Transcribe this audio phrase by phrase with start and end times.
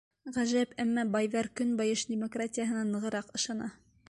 [0.37, 3.75] Ғәжәп, әммә байҙар Көнбайыш демократияһына нығыраҡ ышана.